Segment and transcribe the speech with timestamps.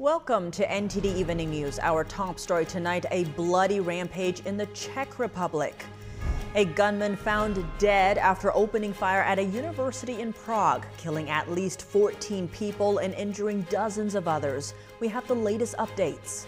[0.00, 1.80] Welcome to NTD Evening News.
[1.80, 5.84] Our top story tonight a bloody rampage in the Czech Republic.
[6.54, 11.82] A gunman found dead after opening fire at a university in Prague, killing at least
[11.82, 14.72] 14 people and injuring dozens of others.
[15.00, 16.46] We have the latest updates.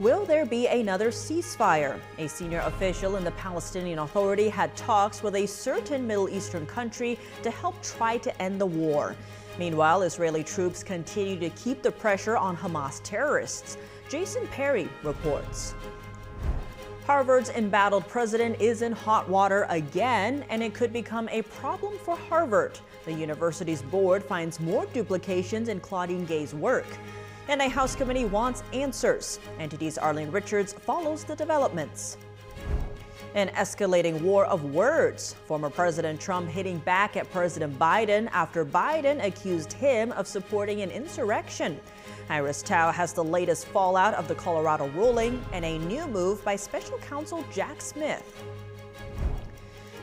[0.00, 2.00] Will there be another ceasefire?
[2.18, 7.20] A senior official in the Palestinian Authority had talks with a certain Middle Eastern country
[7.44, 9.14] to help try to end the war.
[9.58, 13.76] Meanwhile, Israeli troops continue to keep the pressure on Hamas terrorists.
[14.08, 15.74] Jason Perry reports.
[17.06, 22.16] Harvard's embattled president is in hot water again, and it could become a problem for
[22.16, 22.78] Harvard.
[23.04, 26.86] The university's board finds more duplications in Claudine Gay's work.
[27.48, 29.40] And a House committee wants answers.
[29.58, 32.18] NTD's Arlene Richards follows the developments.
[33.34, 35.34] An escalating war of words.
[35.46, 40.90] Former President Trump hitting back at President Biden after Biden accused him of supporting an
[40.90, 41.78] insurrection.
[42.30, 46.56] Iris Tao has the latest fallout of the Colorado ruling and a new move by
[46.56, 48.44] special counsel Jack Smith.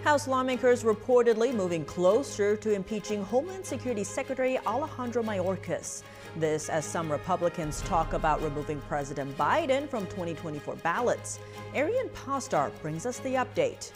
[0.04, 6.04] House lawmakers reportedly moving closer to impeaching Homeland Security Secretary Alejandro Mayorkas.
[6.38, 11.40] This as some Republicans talk about removing President Biden from 2024 ballots.
[11.74, 13.92] Arian Pazdar brings us the update.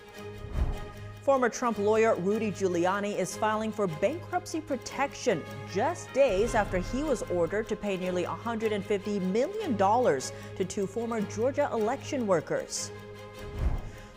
[1.21, 7.23] Former Trump lawyer Rudy Giuliani is filing for bankruptcy protection just days after he was
[7.23, 12.91] ordered to pay nearly $150 million to two former Georgia election workers.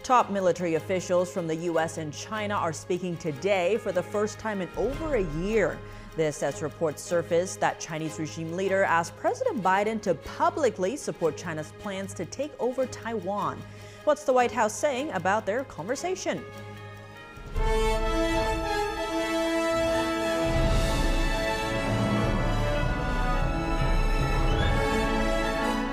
[0.05, 1.98] Top military officials from the U.S.
[1.98, 5.79] and China are speaking today for the first time in over a year.
[6.14, 11.72] This as reports surface that Chinese regime leader asked President Biden to publicly support China's
[11.78, 13.58] plans to take over Taiwan.
[14.05, 16.44] What's the White House saying about their conversation?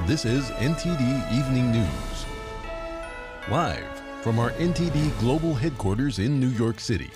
[0.05, 2.25] This is NTD Evening News.
[3.49, 3.85] Live
[4.21, 7.11] from our NTD Global Headquarters in New York City,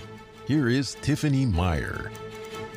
[0.48, 2.10] here is Tiffany Meyer.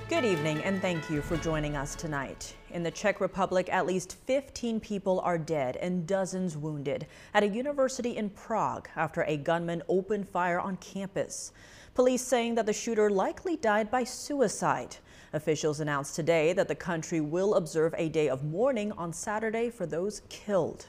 [0.09, 2.55] Good evening and thank you for joining us tonight.
[2.71, 7.49] In the Czech Republic, at least 15 people are dead and dozens wounded at a
[7.49, 11.51] university in Prague after a gunman opened fire on campus.
[11.95, 14.95] Police saying that the shooter likely died by suicide.
[15.33, 19.87] Officials announced today that the country will observe a day of mourning on Saturday for
[19.87, 20.87] those killed.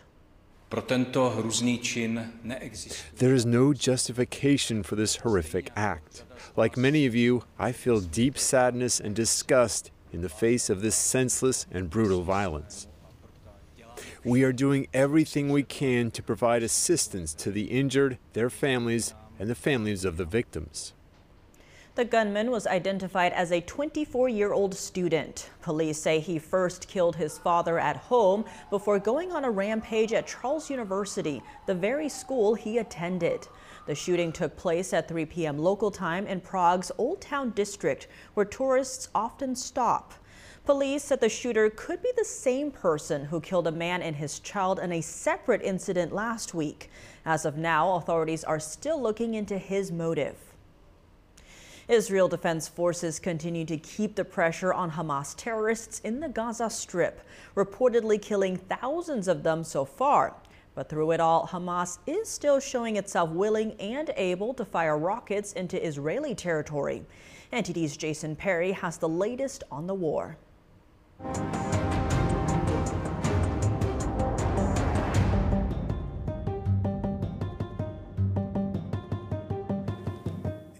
[3.16, 6.24] There is no justification for this horrific act.
[6.56, 10.96] Like many of you, I feel deep sadness and disgust in the face of this
[10.96, 12.88] senseless and brutal violence.
[14.24, 19.50] We are doing everything we can to provide assistance to the injured, their families, and
[19.50, 20.94] the families of the victims.
[21.98, 25.50] The gunman was identified as a 24 year old student.
[25.64, 30.28] Police say he first killed his father at home before going on a rampage at
[30.28, 33.48] Charles University, the very school he attended.
[33.88, 35.58] The shooting took place at 3 p.m.
[35.58, 40.14] local time in Prague's Old Town district, where tourists often stop.
[40.66, 44.38] Police said the shooter could be the same person who killed a man and his
[44.38, 46.92] child in a separate incident last week.
[47.26, 50.47] As of now, authorities are still looking into his motive.
[51.88, 57.22] Israel Defense Forces continue to keep the pressure on Hamas terrorists in the Gaza Strip,
[57.56, 60.36] reportedly killing thousands of them so far.
[60.76, 65.54] But through it all, Hamas is still showing itself willing and able to fire rockets
[65.54, 67.06] into Israeli territory.
[67.54, 70.36] NTD's Jason Perry has the latest on the war.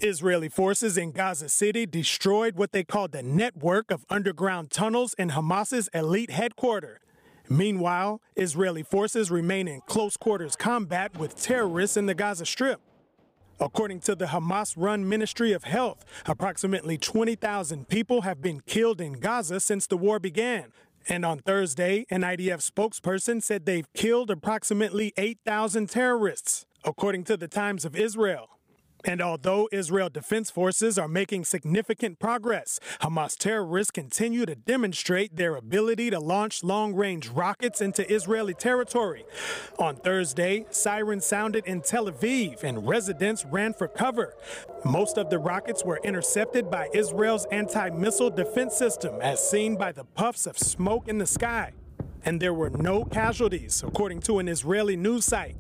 [0.02, 5.30] Israeli forces in Gaza City destroyed what they called the network of underground tunnels in
[5.30, 7.00] Hamas's elite headquarters.
[7.50, 12.82] Meanwhile, Israeli forces remain in close quarters combat with terrorists in the Gaza Strip.
[13.60, 19.14] According to the Hamas run Ministry of Health, approximately 20,000 people have been killed in
[19.14, 20.74] Gaza since the war began.
[21.10, 27.48] And on Thursday, an IDF spokesperson said they've killed approximately 8,000 terrorists, according to the
[27.48, 28.57] Times of Israel.
[29.08, 35.56] And although Israel Defense Forces are making significant progress, Hamas terrorists continue to demonstrate their
[35.56, 39.24] ability to launch long range rockets into Israeli territory.
[39.80, 44.36] On Thursday, sirens sounded in Tel Aviv and residents ran for cover.
[44.84, 49.94] Most of the rockets were intercepted by Israel's anti missile defense system, as seen by
[49.94, 51.72] the puffs of smoke in the sky.
[52.26, 55.56] And there were no casualties, according to an Israeli news site.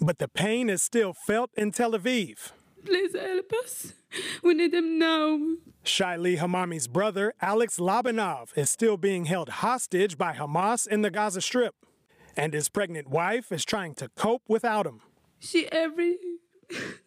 [0.00, 2.52] But the pain is still felt in Tel Aviv.
[2.84, 3.92] Please help us.
[4.42, 5.38] We need them now.
[5.84, 11.42] Shaili Hamami's brother, Alex Lobanov, is still being held hostage by Hamas in the Gaza
[11.42, 11.74] Strip.
[12.34, 15.00] And his pregnant wife is trying to cope without him.
[15.38, 16.16] She every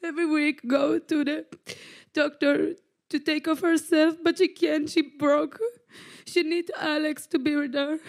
[0.04, 1.46] every week go to the
[2.14, 2.76] doctor
[3.10, 4.90] to take off herself, but she can't.
[4.90, 5.60] She broke.
[6.26, 8.00] She need Alex to be with her.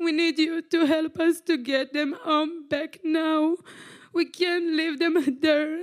[0.00, 3.56] We need you to help us to get them home back now.
[4.14, 5.82] We can't leave them there.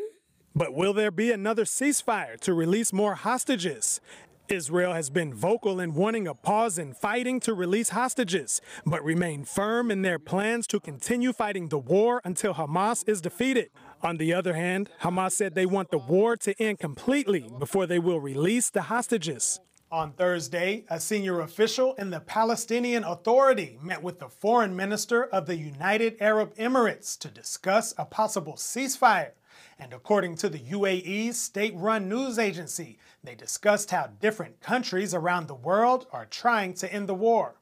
[0.56, 4.02] But will there be another ceasefire to release more hostages?
[4.50, 9.44] Israel has been vocal in wanting a pause in fighting to release hostages, but remain
[9.44, 13.70] firm in their plans to continue fighting the war until Hamas is defeated.
[14.02, 18.00] On the other hand, Hamas said they want the war to end completely before they
[18.00, 19.60] will release the hostages.
[19.90, 25.46] On Thursday, a senior official in the Palestinian Authority met with the foreign minister of
[25.46, 29.32] the United Arab Emirates to discuss a possible ceasefire.
[29.80, 35.48] And according to the UAE's state run news agency, they discussed how different countries around
[35.48, 37.56] the world are trying to end the war.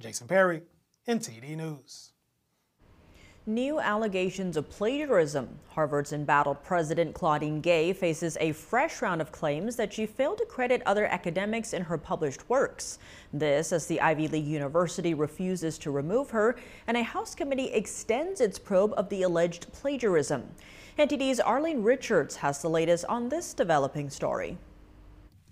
[0.00, 0.62] Jason Perry,
[1.06, 2.12] NTD News.
[3.48, 5.60] New allegations of plagiarism.
[5.68, 10.44] Harvard's embattled president Claudine Gay faces a fresh round of claims that she failed to
[10.46, 12.98] credit other academics in her published works.
[13.32, 16.56] This as the Ivy League University refuses to remove her
[16.88, 20.42] and a House committee extends its probe of the alleged plagiarism.
[20.98, 24.58] NTD's Arlene Richards has the latest on this developing story.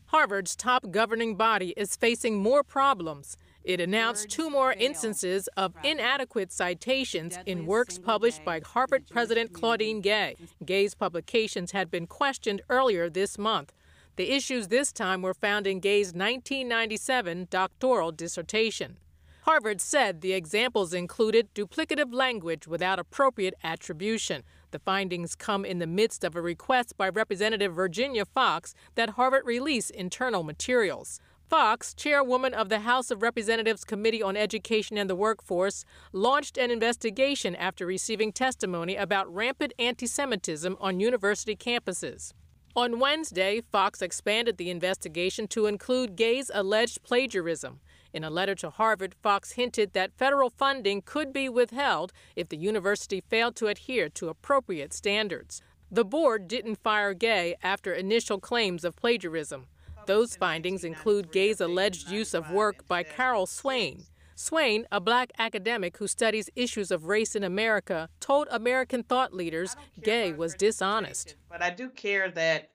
[0.07, 6.53] Harvard's top governing body is facing more problems it announced two more instances of inadequate
[6.53, 10.37] citations in works published by Harvard President Claudine Gay.
[10.65, 13.73] Gay's publications had been questioned earlier this month.
[14.17, 18.99] The issues this time were found in Gay's 1997 doctoral dissertation.
[19.45, 24.43] Harvard said the examples included duplicative language without appropriate attribution.
[24.71, 29.45] The findings come in the midst of a request by Representative Virginia Foxx that Harvard
[29.45, 31.21] release internal materials.
[31.49, 36.71] Foxx, chairwoman of the House of Representatives Committee on Education and the Workforce, launched an
[36.71, 42.33] investigation after receiving testimony about rampant anti Semitism on university campuses.
[42.75, 47.81] On Wednesday, Foxx expanded the investigation to include Gay's alleged plagiarism.
[48.15, 52.57] In a letter to Harvard, Foxx hinted that federal funding could be withheld if the
[52.57, 55.61] university failed to adhere to appropriate standards.
[55.91, 59.67] The board didn't fire Gay after initial claims of plagiarism.
[60.07, 64.05] Those findings include Gay's alleged use of work by Carol Swain.
[64.37, 69.77] Swain, a black academic who studies issues of race in America, told American thought leaders
[70.03, 71.37] Gay was dishonest.
[71.49, 72.71] But I do care that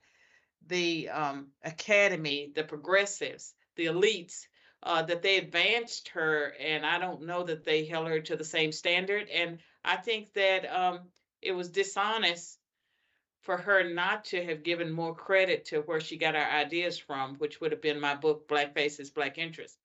[0.68, 4.46] the um, academy, the progressives, the elites,
[4.84, 8.46] uh, that they advanced her, and I don't know that they held her to the
[8.46, 9.28] same standard.
[9.28, 11.10] And I think that um,
[11.42, 12.59] it was dishonest
[13.50, 17.34] for her not to have given more credit to where she got her ideas from,
[17.40, 19.80] which would have been my book, Black Faces, Black Interest.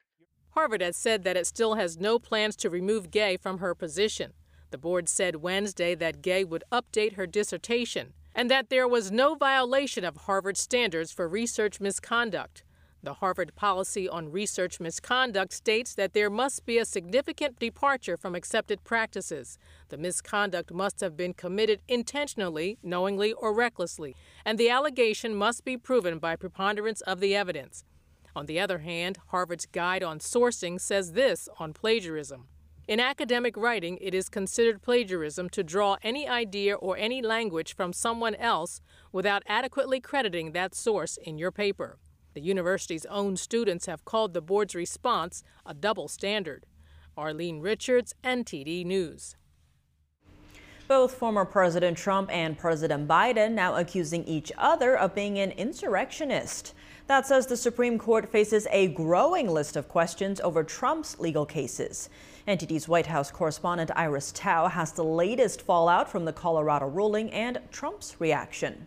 [0.50, 4.34] Harvard has said that it still has no plans to remove Gay from her position.
[4.70, 9.34] The board said Wednesday that Gay would update her dissertation and that there was no
[9.34, 12.64] violation of Harvard standards for research misconduct.
[13.04, 18.34] The Harvard policy on research misconduct states that there must be a significant departure from
[18.34, 19.58] accepted practices.
[19.90, 25.76] The misconduct must have been committed intentionally, knowingly, or recklessly, and the allegation must be
[25.76, 27.84] proven by preponderance of the evidence.
[28.34, 32.48] On the other hand, Harvard's Guide on Sourcing says this on plagiarism.
[32.88, 37.92] In academic writing, it is considered plagiarism to draw any idea or any language from
[37.92, 38.80] someone else
[39.12, 41.98] without adequately crediting that source in your paper.
[42.34, 46.66] The university's own students have called the board's response a double standard.
[47.16, 49.36] Arlene Richards, NTD News.
[50.88, 56.74] Both former President Trump and President Biden now accusing each other of being an insurrectionist.
[57.06, 62.10] That says the Supreme Court faces a growing list of questions over Trump's legal cases.
[62.48, 67.60] NTD's White House correspondent Iris Tao has the latest fallout from the Colorado ruling and
[67.70, 68.86] Trump's reaction.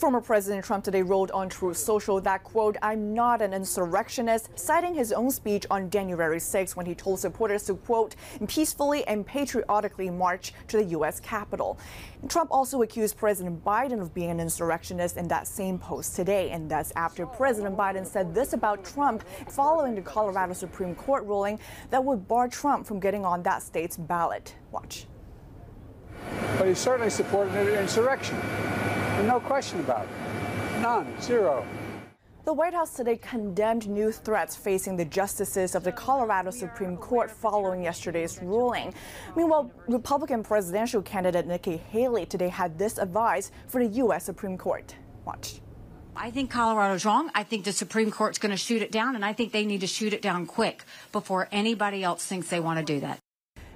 [0.00, 4.94] Former President Trump today wrote on Truth Social that, quote, I'm not an insurrectionist, citing
[4.94, 8.16] his own speech on January 6 when he told supporters to, quote,
[8.48, 11.20] peacefully and patriotically march to the U.S.
[11.20, 11.78] Capitol.
[12.28, 16.70] Trump also accused President Biden of being an insurrectionist in that same post today, and
[16.70, 22.02] that's after President Biden said this about Trump following the Colorado Supreme Court ruling that
[22.02, 24.54] would bar Trump from getting on that state's ballot.
[24.70, 25.04] Watch.
[26.56, 28.40] But he certainly supported an insurrection.
[29.26, 30.80] No question about it.
[30.80, 31.20] None.
[31.20, 31.66] Zero.
[32.44, 37.30] The White House today condemned new threats facing the justices of the Colorado Supreme Court
[37.30, 38.94] following yesterday's ruling.
[39.36, 44.24] Meanwhile, Republican presidential candidate Nikki Haley today had this advice for the U.S.
[44.24, 44.94] Supreme Court.
[45.26, 45.60] Watch.
[46.16, 47.30] I think Colorado's wrong.
[47.34, 49.82] I think the Supreme Court's going to shoot it down, and I think they need
[49.82, 53.18] to shoot it down quick before anybody else thinks they want to do that.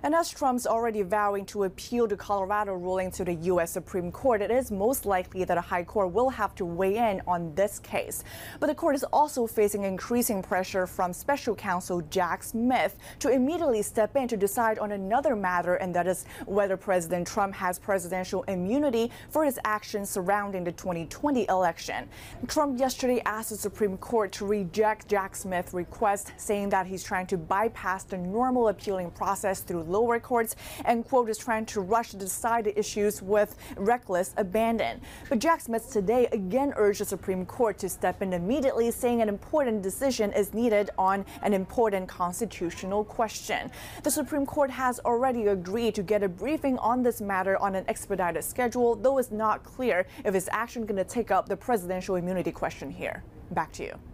[0.04, 3.70] And as Trump's already vowing to appeal the Colorado ruling to the U.S.
[3.70, 7.22] Supreme Court, it is most likely that a high court will have to weigh in
[7.26, 8.22] on this case.
[8.60, 13.80] But the court is also facing increasing pressure from special counsel Jack Smith to immediately
[13.80, 18.42] step in to decide on another matter, and that is whether President Trump has presidential
[18.42, 22.06] immunity for his actions surrounding the 2020 election.
[22.46, 27.26] Trump yesterday asked the Supreme Court to reject Jack Smith's request, saying that he's trying
[27.28, 32.10] to bypass the normal appealing process through lower courts and, quote, is trying to rush
[32.10, 35.00] to decide the issues with reckless abandon.
[35.28, 39.28] But Jack Smith today again urged the Supreme Court to step in immediately, saying an
[39.28, 43.70] important decision is needed on an important constitutional question.
[44.02, 47.84] The Supreme Court has already agreed to get a briefing on this matter on an
[47.86, 52.16] expedited schedule, though it's not clear if it's actually going to take up the presidential
[52.16, 53.22] immunity question here.
[53.50, 54.13] Back to you.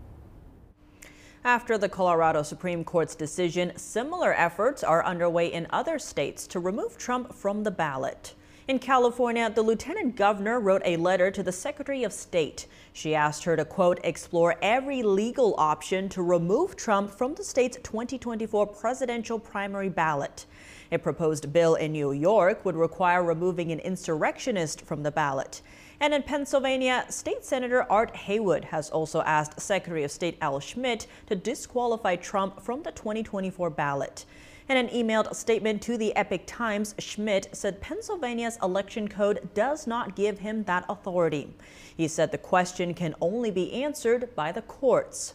[1.45, 6.99] After the Colorado Supreme Court's decision, similar efforts are underway in other states to remove
[6.99, 8.35] Trump from the ballot.
[8.69, 12.67] In California, the lieutenant governor wrote a letter to the Secretary of State.
[12.93, 17.79] She asked her to, quote, explore every legal option to remove Trump from the state's
[17.83, 20.45] 2024 presidential primary ballot.
[20.93, 25.63] A proposed bill in New York would require removing an insurrectionist from the ballot.
[26.03, 31.07] And in Pennsylvania, State Senator Art Haywood has also asked Secretary of State Al Schmidt
[31.27, 34.25] to disqualify Trump from the 2024 ballot.
[34.71, 40.17] In an emailed statement to the Epoch Times, Schmidt said Pennsylvania's election code does not
[40.17, 41.53] give him that authority.
[41.95, 45.35] He said the question can only be answered by the courts.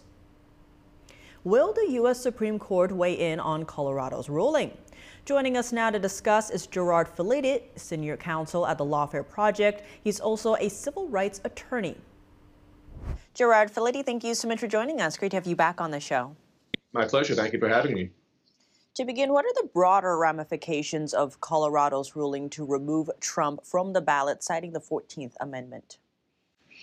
[1.44, 2.24] Will the U.S.
[2.24, 4.76] Supreme Court weigh in on Colorado's ruling?
[5.26, 9.82] Joining us now to discuss is Gerard Filitti, Senior Counsel at the Lawfare Project.
[10.04, 11.98] He's also a civil rights attorney.
[13.34, 15.18] Gerard Filitti, thank you so much for joining us.
[15.18, 16.36] Great to have you back on the show.
[16.94, 17.34] My pleasure.
[17.34, 18.12] Thank you for having me.
[18.98, 24.02] To begin, what are the broader ramifications of Colorado's ruling to remove Trump from the
[24.02, 25.98] ballot, citing the 14th Amendment?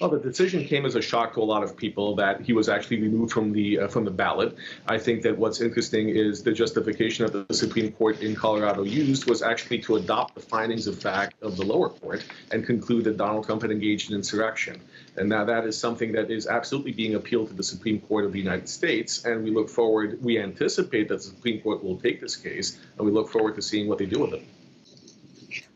[0.01, 2.69] Well, the decision came as a shock to a lot of people that he was
[2.69, 4.57] actually removed from the uh, from the ballot.
[4.89, 9.29] I think that what's interesting is the justification that the Supreme Court in Colorado used
[9.29, 13.19] was actually to adopt the findings of fact of the lower court and conclude that
[13.19, 14.81] Donald Trump had engaged in insurrection.
[15.17, 18.33] And now that is something that is absolutely being appealed to the Supreme Court of
[18.33, 19.25] the United States.
[19.27, 23.07] And we look forward, we anticipate that the Supreme Court will take this case, and
[23.07, 24.43] we look forward to seeing what they do with it.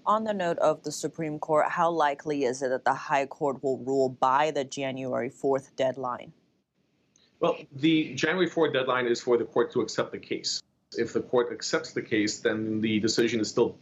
[0.07, 3.63] On the note of the Supreme Court, how likely is it that the High Court
[3.65, 6.33] will rule by the January 4th deadline?
[7.41, 10.63] Well, the January 4th deadline is for the court to accept the case.
[10.97, 13.77] If the court accepts the case, then the decision is still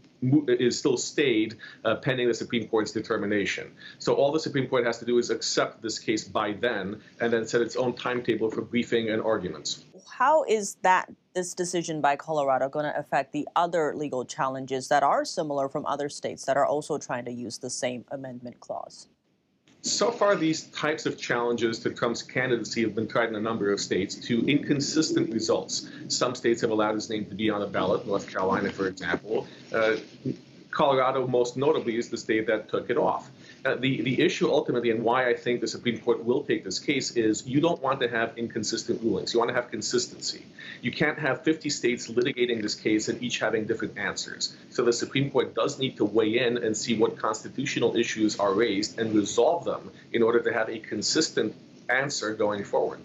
[0.48, 3.72] is still stayed uh, pending the Supreme Court's determination.
[3.98, 7.30] So all the Supreme Court has to do is accept this case by then, and
[7.30, 9.84] then set its own timetable for briefing and arguments.
[10.08, 15.02] How is that this decision by Colorado going to affect the other legal challenges that
[15.02, 19.08] are similar from other states that are also trying to use the same amendment clause?
[19.82, 23.70] So far, these types of challenges to Trump's candidacy have been tried in a number
[23.70, 25.90] of states to inconsistent results.
[26.08, 29.46] Some states have allowed his name to be on the ballot, North Carolina, for example.
[29.74, 29.96] Uh,
[30.70, 33.30] Colorado, most notably, is the state that took it off.
[33.64, 36.78] Uh, the, the issue ultimately, and why I think the Supreme Court will take this
[36.78, 39.32] case, is you don't want to have inconsistent rulings.
[39.32, 40.44] You want to have consistency.
[40.82, 44.54] You can't have 50 states litigating this case and each having different answers.
[44.68, 48.52] So the Supreme Court does need to weigh in and see what constitutional issues are
[48.52, 51.54] raised and resolve them in order to have a consistent
[51.88, 53.00] answer going forward.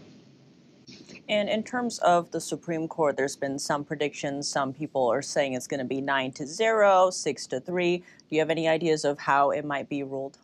[1.29, 4.49] And in terms of the Supreme Court, there's been some predictions.
[4.49, 7.97] Some people are saying it's going to be 9 to 0, 6 to 3.
[7.97, 10.37] Do you have any ideas of how it might be ruled?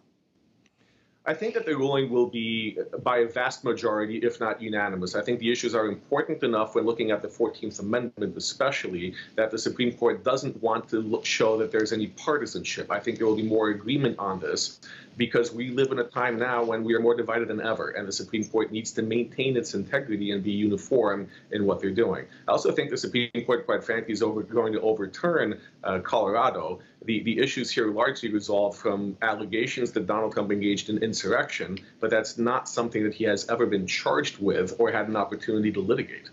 [1.28, 5.16] I think that the ruling will be by a vast majority, if not unanimous.
[5.16, 9.50] I think the issues are important enough when looking at the 14th Amendment, especially, that
[9.50, 12.92] the Supreme Court doesn't want to look, show that there's any partisanship.
[12.92, 14.80] I think there will be more agreement on this
[15.18, 18.08] because we live in a time now when we are more divided than ever, and
[18.08, 22.26] the Supreme Court needs to maintain its integrity and be uniform in what they're doing.
[22.48, 26.80] I also think the Supreme Court, quite frankly, is over, going to overturn uh, Colorado.
[27.06, 32.10] The, the issues here largely resolve from allegations that Donald Trump engaged in insurrection, but
[32.10, 35.82] that's not something that he has ever been charged with or had an opportunity to
[35.82, 36.30] litigate.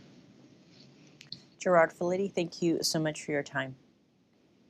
[1.59, 3.77] Gerard Filitti, thank you so much for your time.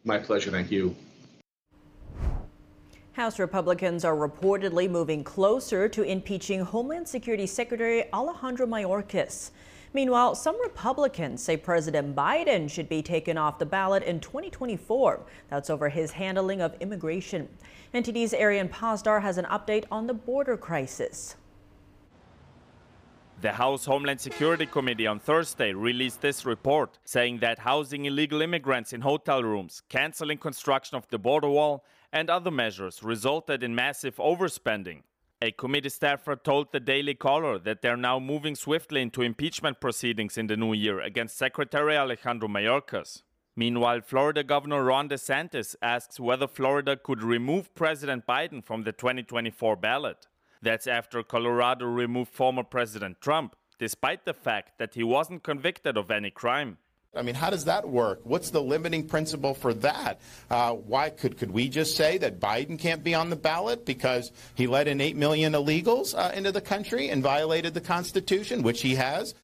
[0.05, 0.51] My pleasure.
[0.51, 0.97] Thank you.
[3.13, 9.51] House Republicans are reportedly moving closer to impeaching Homeland Security Secretary Alejandro Mayorkas.
[9.95, 15.21] Meanwhile, some Republicans say President Biden should be taken off the ballot in 2024.
[15.51, 17.49] That's over his handling of immigration.
[17.93, 21.37] NTD's Arian Pazdar has an update on the border crisis.
[23.43, 28.93] The House Homeland Security Committee on Thursday released this report saying that housing illegal immigrants
[28.93, 34.17] in hotel rooms, canceling construction of the border wall, and other measures resulted in massive
[34.17, 35.03] overspending.
[35.43, 40.39] A committee staffer told the Daily Caller that they're now moving swiftly into impeachment proceedings
[40.39, 43.25] in the new year against Secretary Alejandro Mayorkas.
[43.57, 49.75] Meanwhile, Florida Governor Ron DeSantis asks whether Florida could remove President Biden from the 2024
[49.75, 50.29] ballot.
[50.63, 56.13] That's after Colorado removed former President Trump, despite the fact that he wasn't convicted of
[56.13, 56.79] any crime.
[57.15, 58.21] I mean, how does that work?
[58.25, 60.21] What's the limiting principle for that?
[60.51, 64.33] Uh, why could could we just say that Biden can't be on the ballot because
[64.55, 68.81] he let in eight million illegals uh, into the country and violated the Constitution, which
[68.81, 69.35] he has?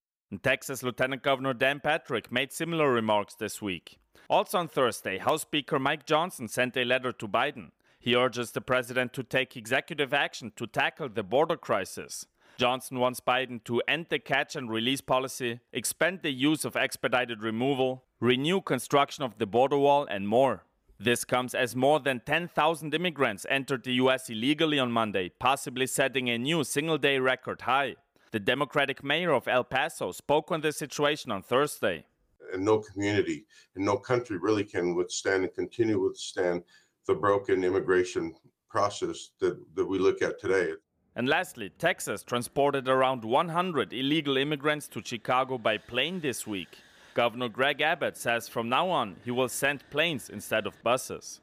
[0.42, 3.98] Texas Lieutenant Governor Dan Patrick made similar remarks this week.
[4.30, 7.70] Also on Thursday, House Speaker Mike Johnson sent a letter to Biden.
[7.98, 12.26] He urges the president to take executive action to tackle the border crisis.
[12.58, 17.40] Johnson wants Biden to end the catch and release policy, expand the use of expedited
[17.40, 20.64] removal, renew construction of the border wall, and more.
[20.98, 24.28] This comes as more than 10,000 immigrants entered the U.S.
[24.28, 27.94] illegally on Monday, possibly setting a new single day record high.
[28.32, 32.06] The Democratic mayor of El Paso spoke on the situation on Thursday.
[32.52, 33.46] And no community
[33.76, 36.64] and no country really can withstand and continue to withstand
[37.06, 38.34] the broken immigration
[38.68, 40.72] process that, that we look at today.
[41.18, 46.78] And lastly, Texas transported around 100 illegal immigrants to Chicago by plane this week.
[47.14, 51.40] Governor Greg Abbott says from now on he will send planes instead of buses.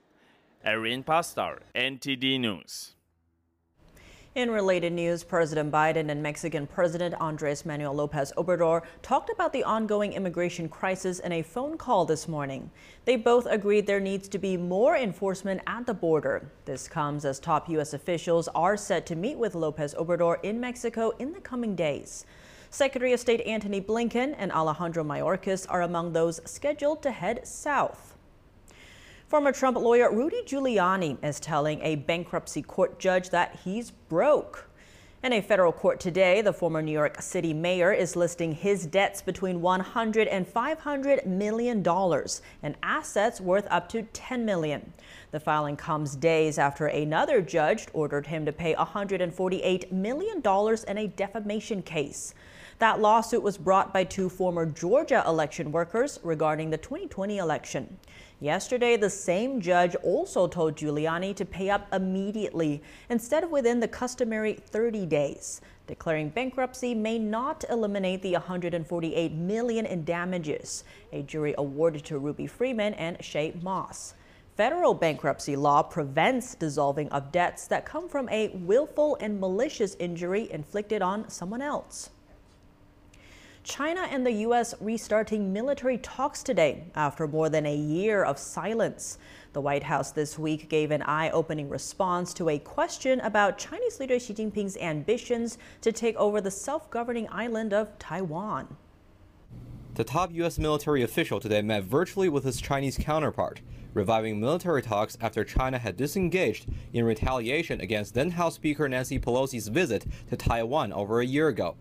[0.64, 2.95] Arian Pazdar, NTD News.
[4.36, 9.64] In related news, President Biden and Mexican President Andres Manuel Lopez Obrador talked about the
[9.64, 12.70] ongoing immigration crisis in a phone call this morning.
[13.06, 16.52] They both agreed there needs to be more enforcement at the border.
[16.66, 17.94] This comes as top U.S.
[17.94, 22.26] officials are set to meet with Lopez Obrador in Mexico in the coming days.
[22.70, 28.15] Secretary of State Antony Blinken and Alejandro Mayorkas are among those scheduled to head south.
[29.28, 34.70] Former Trump lawyer Rudy Giuliani is telling a bankruptcy court judge that he's broke.
[35.24, 39.24] In a federal court today, the former New York City mayor is listing his debts
[39.24, 44.94] between 100 and 500 million dollars and assets worth up to 10 million.
[45.32, 51.00] The filing comes days after another judge ordered him to pay 148 million dollars in
[51.00, 52.36] a defamation case.
[52.80, 57.98] That lawsuit was brought by two former Georgia election workers regarding the 2020 election.
[58.42, 63.88] Yesterday, the same judge also told Giuliani to pay up immediately instead of within the
[63.88, 70.84] customary 30 days, declaring bankruptcy may not eliminate the 148 million in damages,
[71.14, 74.16] a jury awarded to Ruby Freeman and Shaye Moss.
[74.58, 80.52] Federal bankruptcy law prevents dissolving of debts that come from a willful and malicious injury
[80.52, 82.10] inflicted on someone else.
[83.66, 84.76] China and the U.S.
[84.80, 89.18] restarting military talks today after more than a year of silence.
[89.54, 94.00] The White House this week gave an eye opening response to a question about Chinese
[94.00, 98.78] leader Xi Jinping's ambitions to take over the self governing island of Taiwan.
[99.96, 100.60] The top U.S.
[100.60, 103.62] military official today met virtually with his Chinese counterpart,
[103.96, 109.70] reviving military talks after China had disengaged in retaliation against then House Speaker Nancy Pelosi's
[109.70, 111.76] visit to Taiwan over a year ago.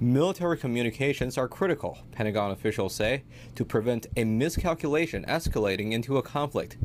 [0.00, 3.24] Military communications are critical, Pentagon officials say,
[3.56, 6.78] to prevent a miscalculation escalating into a conflict.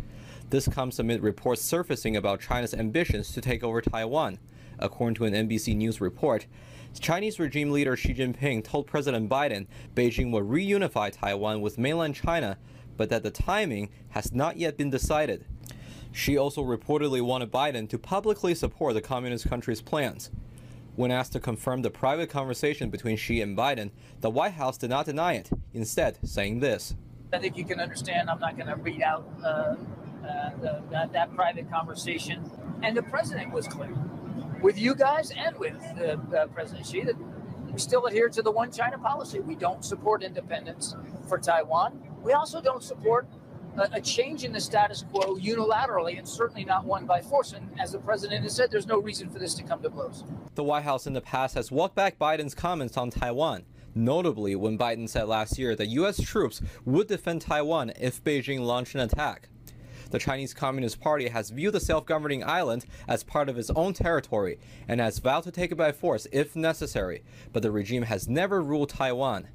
[0.49, 4.39] This comes amid reports surfacing about China's ambitions to take over Taiwan.
[4.79, 6.47] According to an NBC News report,
[6.99, 12.57] Chinese regime leader Xi Jinping told President Biden Beijing will reunify Taiwan with mainland China,
[12.97, 15.45] but that the timing has not yet been decided.
[16.11, 20.31] Xi also reportedly wanted Biden to publicly support the communist country's plans.
[20.95, 23.89] When asked to confirm the private conversation between Xi and Biden,
[24.21, 26.93] the White House did not deny it, instead saying this.
[27.33, 29.75] I think you can understand I'm not going to read out uh, uh,
[30.61, 32.47] the, that, that, private conversation.
[32.83, 33.91] And the president was clear
[34.61, 37.15] with you guys and with uh, President Xi that
[37.71, 39.39] we still adhere to the one China policy.
[39.39, 40.95] We don't support independence
[41.27, 41.99] for Taiwan.
[42.21, 43.27] We also don't support
[43.77, 47.53] a, change in the status quo unilaterally and certainly not one by force.
[47.53, 50.23] And as the president has said, there's no reason for this to come to blows.
[50.55, 53.65] The White House in the past has walked back Biden's comments on Taiwan.
[53.95, 56.21] Notably, when Biden said last year that U.S.
[56.21, 59.49] troops would defend Taiwan if Beijing launched an attack.
[60.09, 63.93] the Chinese Communist Party has viewed the self governing island as part of its own
[63.93, 68.27] territory and has vowed to take it by force if necessary, but the regime has
[68.27, 69.47] never ruled Taiwan.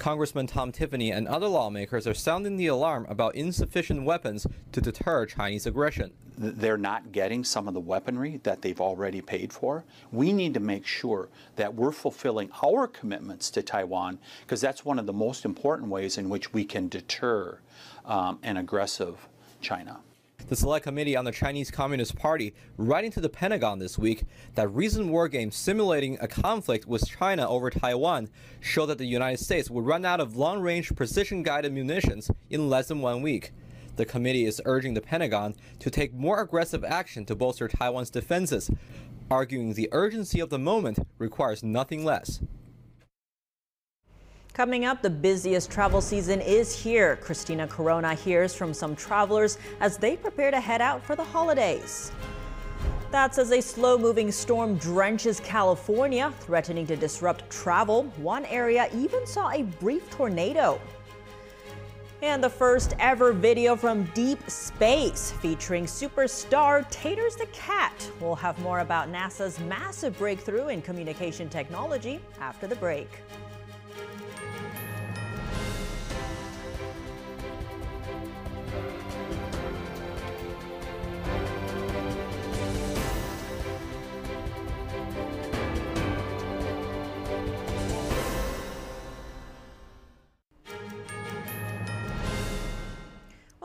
[0.00, 5.26] Congressman Tom Tiffany and other lawmakers are sounding the alarm about insufficient weapons to deter
[5.26, 6.10] Chinese aggression.
[6.38, 9.84] They're not getting some of the weaponry that they've already paid for.
[10.10, 14.98] We need to make sure that we're fulfilling our commitments to Taiwan because that's one
[14.98, 17.58] of the most important ways in which we can deter
[18.06, 19.28] um, an aggressive
[19.60, 20.00] China.
[20.48, 24.24] The Select Committee on the Chinese Communist Party writing to the Pentagon this week
[24.54, 28.28] that recent war games simulating a conflict with China over Taiwan
[28.60, 32.68] show that the United States would run out of long range precision guided munitions in
[32.68, 33.52] less than one week.
[33.96, 38.70] The committee is urging the Pentagon to take more aggressive action to bolster Taiwan's defenses,
[39.30, 42.40] arguing the urgency of the moment requires nothing less.
[44.52, 47.16] Coming up, the busiest travel season is here.
[47.16, 52.10] Christina Corona hears from some travelers as they prepare to head out for the holidays.
[53.12, 58.04] That's as a slow moving storm drenches California, threatening to disrupt travel.
[58.16, 60.80] One area even saw a brief tornado.
[62.20, 68.10] And the first ever video from deep space featuring superstar Taters the Cat.
[68.20, 73.08] We'll have more about NASA's massive breakthrough in communication technology after the break.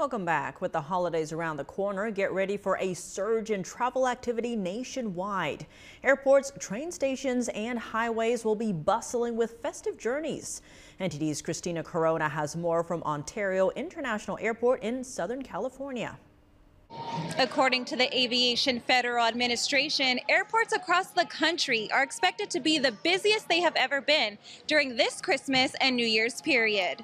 [0.06, 0.62] Welcome back.
[0.62, 5.66] With the holidays around the corner, get ready for a surge in travel activity nationwide.
[6.04, 10.62] Airports, train stations, and highways will be bustling with festive journeys.
[11.00, 16.20] NTD's Christina Corona has more from Ontario International Airport in Southern California.
[17.40, 22.92] According to the Aviation Federal Administration, airports across the country are expected to be the
[23.04, 24.38] busiest they have ever been
[24.68, 27.04] during this Christmas and New Year's period.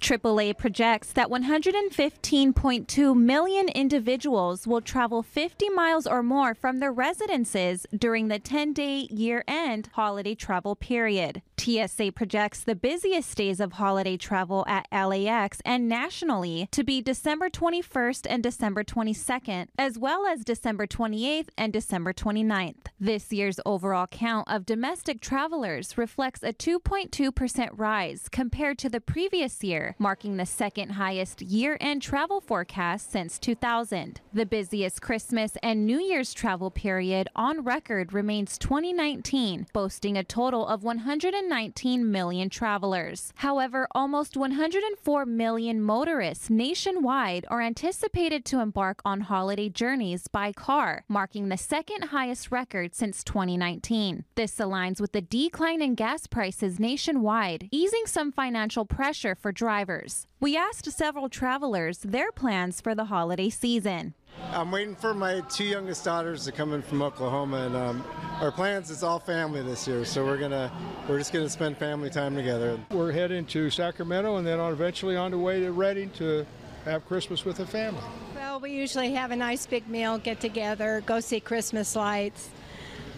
[0.00, 7.86] AAA projects that 115.2 million individuals will travel 50 miles or more from their residences
[7.96, 11.42] during the 10 day year end holiday travel period.
[11.60, 17.50] TSA projects the busiest days of holiday travel at LAX and nationally to be December
[17.50, 22.86] 21st and December 22nd, as well as December 28th and December 29th.
[22.98, 29.62] This year's overall count of domestic travelers reflects a 2.2% rise compared to the previous
[29.62, 34.20] year, marking the second highest year end travel forecast since 2000.
[34.32, 40.66] The busiest Christmas and New Year's travel period on record remains 2019, boasting a total
[40.66, 43.32] of 119 million travelers.
[43.36, 51.04] However, almost 104 million motorists nationwide are anticipated to embark on holiday journeys by car,
[51.08, 54.24] marking the second highest record since 2019.
[54.34, 59.79] This aligns with the decline in gas prices nationwide, easing some financial pressure for drivers.
[60.40, 64.14] We asked several travelers their plans for the holiday season.
[64.52, 68.04] I'm waiting for my two youngest daughters to come in from Oklahoma, and um,
[68.40, 70.04] our plans is all family this year.
[70.04, 70.70] So we're gonna
[71.08, 72.78] we're just gonna spend family time together.
[72.90, 76.46] We're heading to Sacramento, and then on eventually on the way to Redding to
[76.84, 78.02] have Christmas with the family.
[78.34, 82.50] Well, we usually have a nice big meal, get together, go see Christmas lights,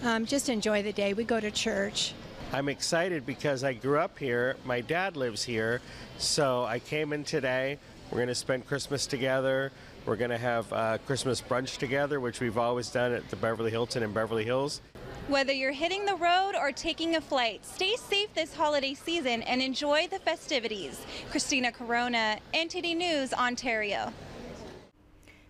[0.02, 1.14] um, just enjoy the day.
[1.14, 2.14] We go to church.
[2.54, 4.56] I'm excited because I grew up here.
[4.66, 5.80] My dad lives here,
[6.18, 7.78] so I came in today.
[8.10, 9.72] We're going to spend Christmas together.
[10.04, 13.70] We're going to have uh, Christmas brunch together, which we've always done at the Beverly
[13.70, 14.82] Hilton in Beverly Hills.
[15.28, 19.62] Whether you're hitting the road or taking a flight, stay safe this holiday season and
[19.62, 21.06] enjoy the festivities.
[21.30, 24.12] Christina Corona, NTD News, Ontario.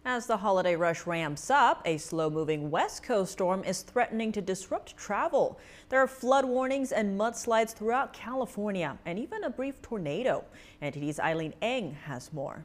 [0.04, 4.42] As the holiday rush ramps up, a slow moving west coast storm is threatening to
[4.42, 5.60] disrupt travel.
[5.90, 10.44] There are flood warnings and mudslides throughout California and even a brief tornado.
[10.82, 12.64] NTD's Eileen Eng has more.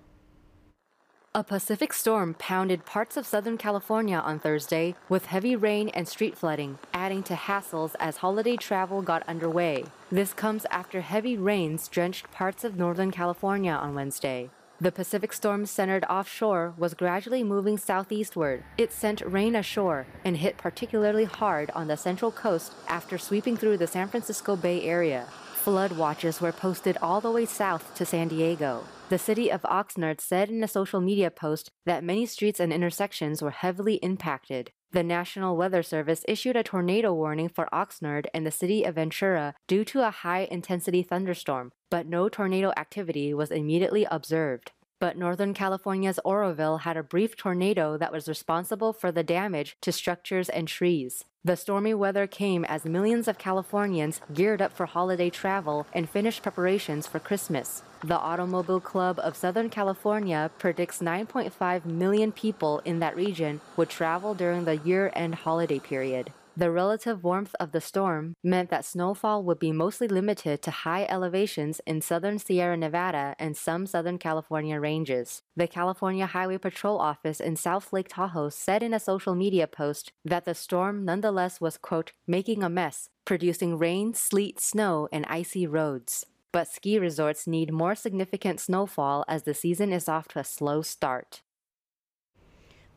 [1.36, 6.36] A Pacific storm pounded parts of Southern California on Thursday with heavy rain and street
[6.36, 9.86] flooding, adding to hassles as holiday travel got underway.
[10.12, 14.50] This comes after heavy rains drenched parts of Northern California on Wednesday.
[14.80, 18.64] The Pacific storm centered offshore was gradually moving southeastward.
[18.78, 23.78] It sent rain ashore and hit particularly hard on the central coast after sweeping through
[23.78, 25.26] the San Francisco Bay Area.
[25.56, 28.84] Flood watches were posted all the way south to San Diego.
[29.10, 33.42] The city of Oxnard said in a social media post that many streets and intersections
[33.42, 34.74] were heavily impacted.
[34.92, 39.54] The National Weather Service issued a tornado warning for Oxnard and the city of Ventura
[39.68, 44.72] due to a high intensity thunderstorm, but no tornado activity was immediately observed.
[45.00, 49.92] But Northern California's Oroville had a brief tornado that was responsible for the damage to
[49.92, 51.24] structures and trees.
[51.44, 56.42] The stormy weather came as millions of Californians geared up for holiday travel and finished
[56.42, 57.84] preparations for Christmas.
[58.04, 64.34] The Automobile Club of Southern California predicts 9.5 million people in that region would travel
[64.34, 66.34] during the year end holiday period.
[66.58, 71.06] The relative warmth of the storm meant that snowfall would be mostly limited to high
[71.08, 75.44] elevations in southern Sierra Nevada and some Southern California ranges.
[75.56, 80.12] The California Highway Patrol Office in South Lake Tahoe said in a social media post
[80.26, 85.68] that the storm nonetheless was, quote, making a mess, producing rain, sleet, snow, and icy
[85.68, 86.26] roads.
[86.52, 90.82] But ski resorts need more significant snowfall as the season is off to a slow
[90.82, 91.44] start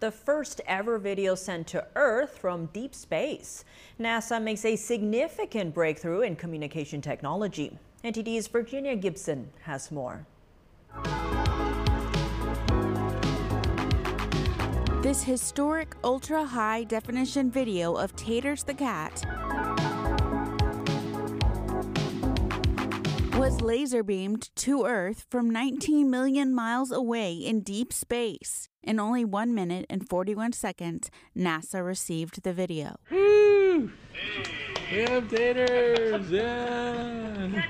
[0.01, 3.65] the first ever video sent to Earth from deep space.
[4.01, 7.79] NASA makes a significant breakthrough in communication technology.
[8.03, 10.27] NTD's Virginia Gibson has more.
[15.03, 19.25] This historic ultra high definition video of Taters the cat
[23.41, 28.69] was laser beamed to Earth from 19 million miles away in deep space.
[28.83, 32.97] In only 1 minute and 41 seconds, NASA received the video.
[33.11, 33.91] Woo!
[34.93, 36.31] We have taters!
[36.31, 37.63] Yeah!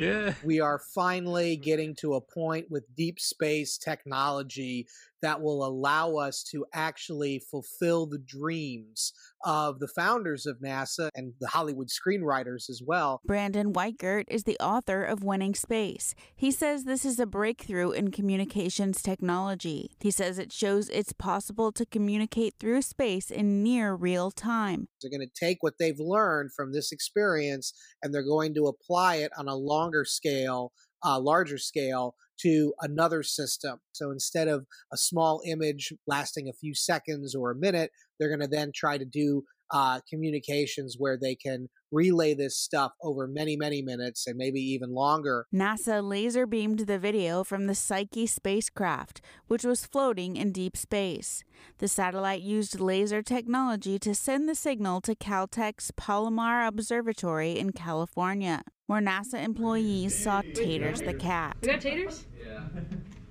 [0.00, 0.34] Yeah.
[0.42, 4.88] We are finally getting to a point with deep space technology
[5.22, 9.12] that will allow us to actually fulfill the dreams
[9.44, 13.20] of the founders of NASA and the Hollywood screenwriters as well.
[13.24, 16.14] Brandon Weichert is the author of Winning Space.
[16.34, 19.92] He says this is a breakthrough in communications technology.
[20.00, 24.88] He says it shows it's possible to communicate through space in near real time.
[25.00, 27.72] They're going to take what they've learned from this experience
[28.02, 30.72] and they're going to apply it on a longer scale
[31.04, 33.78] uh, larger scale to another system.
[33.92, 38.40] So instead of a small image lasting a few seconds or a minute, they're going
[38.40, 43.56] to then try to do uh, communications where they can relay this stuff over many,
[43.56, 45.46] many minutes and maybe even longer.
[45.52, 51.42] NASA laser beamed the video from the Psyche spacecraft, which was floating in deep space.
[51.78, 58.62] The satellite used laser technology to send the signal to Caltech's Palomar Observatory in California,
[58.86, 61.56] where NASA employees saw Taters the cat.
[61.60, 62.26] We got Taters?
[62.44, 62.60] Yeah.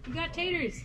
[0.07, 0.81] we got Taters.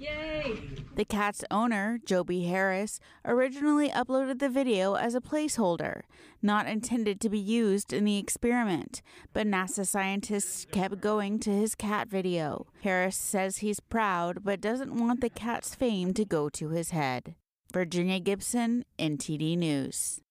[0.00, 0.58] Yay!
[0.94, 6.02] The cat's owner, Joby Harris, originally uploaded the video as a placeholder,
[6.40, 9.02] not intended to be used in the experiment,
[9.34, 12.66] but NASA scientists kept going to his cat video.
[12.82, 17.34] Harris says he's proud but doesn't want the cat's fame to go to his head.
[17.70, 20.22] Virginia Gibson, NTD News.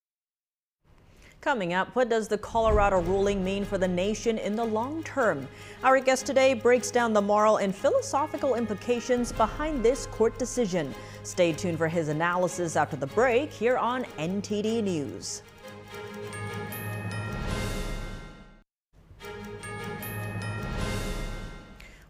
[1.41, 5.47] Coming up, what does the Colorado ruling mean for the nation in the long term?
[5.86, 10.93] Our guest today breaks down the moral and philosophical implications behind this court decision.
[11.23, 15.41] Stay tuned for his analysis after the break here on NTD News.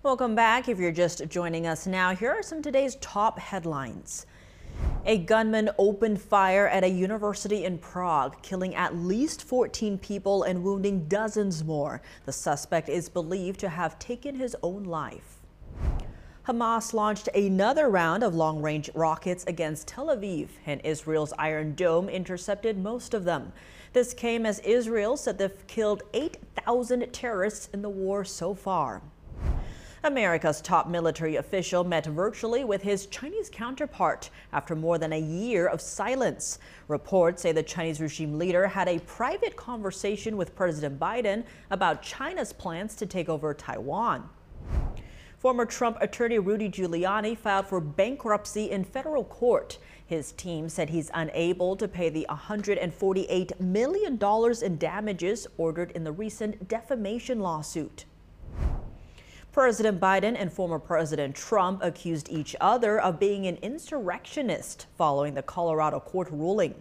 [0.02, 0.68] Welcome back.
[0.68, 4.26] If you're just joining us now, here are some today's top headlines.
[5.06, 10.64] A gunman opened fire at a university in Prague, killing at least 14 people and
[10.64, 12.02] wounding dozens more.
[12.26, 15.40] The suspect is believed to have taken his own life.
[16.48, 22.10] Hamas launched another round of long range rockets against Tel Aviv, and Israel's Iron Dome
[22.10, 23.54] intercepted most of them.
[23.94, 29.02] This came as Israel said they've killed 8,000 terrorists in the war so far.
[30.04, 35.68] America's top military official met virtually with his Chinese counterpart after more than a year
[35.68, 36.60] of silence.
[36.88, 42.54] Reports say the Chinese regime leader had a private conversation with President Biden about China's
[42.54, 44.30] plans to take over Taiwan.
[45.38, 49.80] Former Trump attorney Rudy Giuliani filed for bankruptcy in federal court.
[50.06, 54.18] His team said he's unable to pay the $148 million
[54.64, 58.06] in damages ordered in the recent defamation lawsuit.
[59.52, 65.42] President Biden and former President Trump accused each other of being an insurrectionist following the
[65.42, 66.76] Colorado court ruling.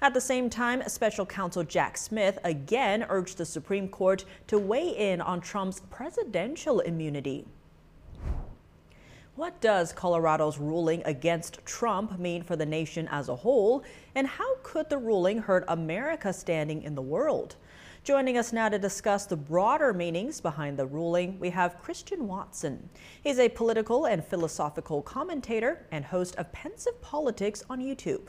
[0.00, 4.90] At the same time, special counsel Jack Smith again urged the Supreme Court to weigh
[4.90, 7.44] in on Trump's presidential immunity.
[9.34, 13.82] What does Colorado's ruling against Trump mean for the nation as a whole?
[14.14, 17.56] And how could the ruling hurt America's standing in the world?
[18.04, 22.90] Joining us now to discuss the broader meanings behind the ruling, we have Christian Watson.
[23.22, 28.26] He's a political and philosophical commentator and host of Pensive Politics on YouTube.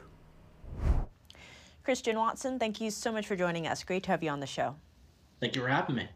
[1.83, 3.83] Christian Watson, thank you so much for joining us.
[3.83, 4.75] Great to have you on the show.
[5.39, 6.07] Thank you for having me.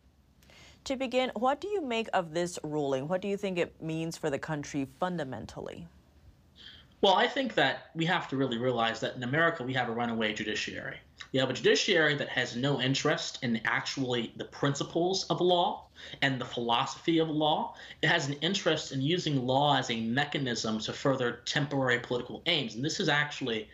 [0.84, 3.08] To begin, what do you make of this ruling?
[3.08, 5.88] What do you think it means for the country fundamentally?
[7.02, 9.94] Well, I think that we have to really realize that in America we have a
[9.94, 10.98] runaway judiciary.
[11.34, 15.88] We have a judiciary that has no interest in actually the principles of law
[16.22, 17.76] and the philosophy of law.
[18.02, 22.76] It has an interest in using law as a mechanism to further temporary political aims.
[22.76, 23.70] And this is actually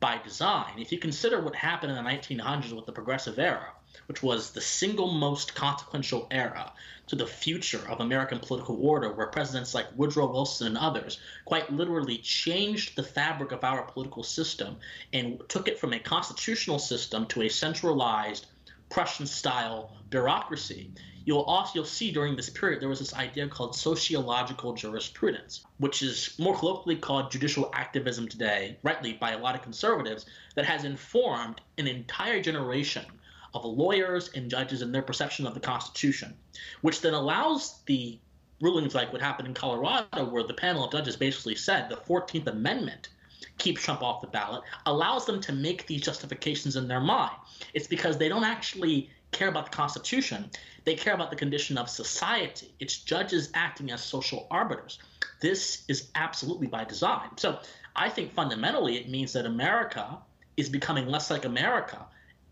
[0.00, 0.78] by design.
[0.78, 3.72] If you consider what happened in the 1900s with the Progressive Era,
[4.06, 6.72] which was the single most consequential era
[7.06, 11.72] to the future of American political order, where presidents like Woodrow Wilson and others quite
[11.72, 14.76] literally changed the fabric of our political system
[15.14, 18.44] and took it from a constitutional system to a centralized
[18.90, 20.90] Prussian style bureaucracy.
[21.24, 26.02] You'll also you'll see during this period there was this idea called sociological jurisprudence, which
[26.02, 30.84] is more colloquially called judicial activism today, rightly by a lot of conservatives, that has
[30.84, 33.04] informed an entire generation
[33.54, 36.34] of lawyers and judges and their perception of the Constitution,
[36.80, 38.18] which then allows the
[38.60, 42.46] rulings like what happened in Colorado, where the panel of judges basically said the 14th
[42.46, 43.08] Amendment
[43.56, 47.34] keeps Trump off the ballot, allows them to make these justifications in their mind.
[47.74, 50.50] It's because they don't actually care about the Constitution,
[50.84, 52.72] they care about the condition of society.
[52.80, 54.98] It's judges acting as social arbiters.
[55.40, 57.36] This is absolutely by design.
[57.36, 57.58] So
[57.94, 60.18] I think fundamentally it means that America
[60.56, 62.06] is becoming less like America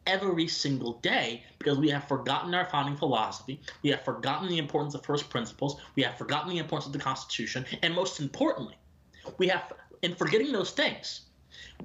[0.07, 3.61] every single day because we have forgotten our founding philosophy.
[3.83, 5.81] We have forgotten the importance of first principles.
[5.95, 7.65] We have forgotten the importance of the Constitution.
[7.83, 8.77] And most importantly,
[9.39, 11.23] we have, in forgetting those things,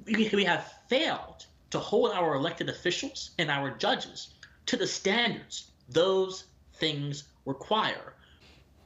[0.06, 4.28] we, have failed to hold our elected officials and our judges
[4.66, 8.14] to the standards those things require.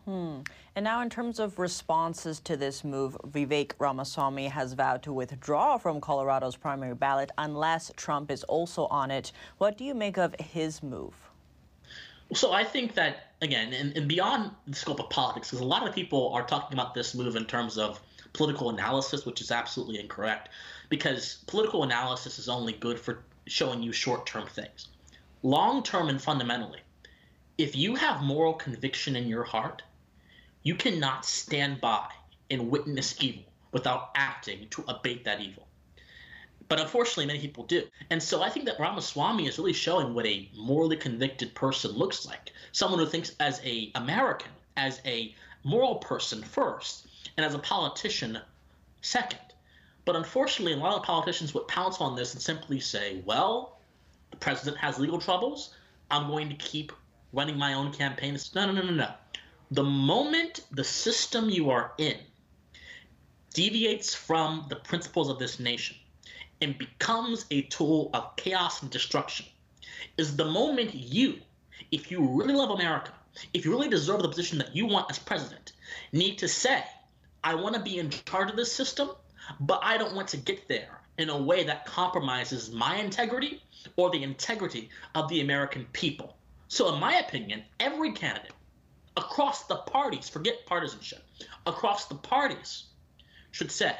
[0.06, 0.42] Hmm.
[0.76, 5.78] And now, in terms of responses to this move, Vivek Ramaswamy has vowed to withdraw
[5.78, 9.32] from Colorado's primary ballot unless Trump is also on it.
[9.58, 11.14] What do you make of his move?
[12.32, 15.86] So I think that again, and, and beyond the scope of politics, because a lot
[15.88, 18.00] of people are talking about this move in terms of
[18.32, 20.50] political analysis, which is absolutely incorrect,
[20.88, 24.88] because political analysis is only good for showing you short-term things.
[25.42, 26.80] Long-term and fundamentally,
[27.58, 29.82] if you have moral conviction in your heart
[30.66, 32.08] you cannot stand by
[32.50, 35.68] and witness evil without acting to abate that evil.
[36.68, 37.84] But unfortunately, many people do.
[38.10, 42.26] And so I think that Ramaswamy is really showing what a morally convicted person looks
[42.26, 42.52] like.
[42.72, 48.36] Someone who thinks as a American, as a moral person first, and as a politician
[49.02, 49.38] second.
[50.04, 53.78] But unfortunately, a lot of politicians would pounce on this and simply say, well,
[54.32, 55.74] the president has legal troubles.
[56.10, 56.90] I'm going to keep
[57.32, 58.36] running my own campaign.
[58.56, 59.14] No, no, no, no, no
[59.70, 62.16] the moment the system you are in
[63.52, 65.96] deviates from the principles of this nation
[66.60, 69.46] and becomes a tool of chaos and destruction
[70.16, 71.38] is the moment you,
[71.90, 73.12] if you really love America,
[73.52, 75.72] if you really deserve the position that you want as president,
[76.12, 76.84] need to say,
[77.42, 79.10] I want to be in charge of this system,
[79.60, 83.62] but I don't want to get there in a way that compromises my integrity
[83.96, 86.36] or the integrity of the American people.
[86.68, 88.52] So, in my opinion, every candidate
[89.16, 91.24] across the parties, forget partisanship,
[91.66, 92.84] across the parties
[93.50, 93.96] should say,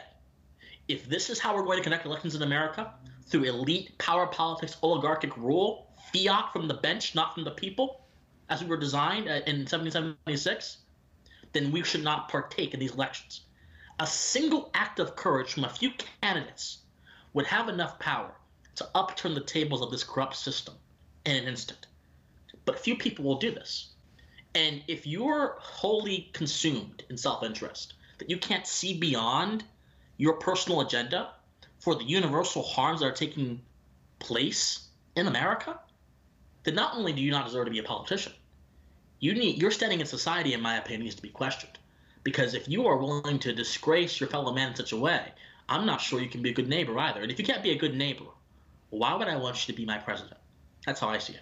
[0.89, 2.93] if this is how we're going to conduct elections in America,
[3.27, 8.07] through elite power politics, oligarchic rule, fiat from the bench, not from the people,
[8.49, 10.79] as we were designed uh, in 1776,
[11.53, 13.41] then we should not partake in these elections.
[13.99, 16.79] A single act of courage from a few candidates
[17.33, 18.33] would have enough power
[18.77, 20.75] to upturn the tables of this corrupt system
[21.25, 21.87] in an instant.
[22.65, 23.95] But few people will do this.
[24.57, 29.65] And if you're wholly consumed in self interest, that you can't see beyond
[30.17, 31.33] your personal agenda
[31.79, 33.61] for the universal harms that are taking
[34.19, 35.79] place in America,
[36.65, 38.33] then not only do you not deserve to be a politician,
[39.21, 41.79] you need your standing in society, in my opinion, needs to be questioned.
[42.23, 45.33] Because if you are willing to disgrace your fellow man in such a way,
[45.69, 47.21] I'm not sure you can be a good neighbor either.
[47.21, 48.25] And if you can't be a good neighbor,
[48.89, 50.41] why would I want you to be my president?
[50.87, 51.41] That's how I see it.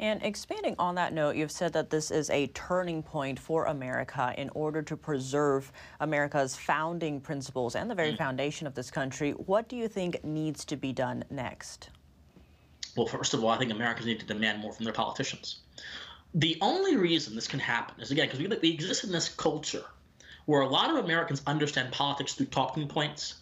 [0.00, 4.34] And expanding on that note, you've said that this is a turning point for America
[4.36, 8.18] in order to preserve America's founding principles and the very mm.
[8.18, 9.32] foundation of this country.
[9.32, 11.90] What do you think needs to be done next?
[12.96, 15.60] Well, first of all, I think Americans need to demand more from their politicians.
[16.34, 19.84] The only reason this can happen is, again, because we, we exist in this culture
[20.46, 23.34] where a lot of Americans understand politics through talking points.